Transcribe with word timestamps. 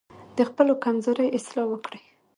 د 0.37 0.39
خپلو 0.49 0.73
کمزورۍ 0.83 1.27
اصلاح 1.37 1.65
وکړئ. 1.69 2.01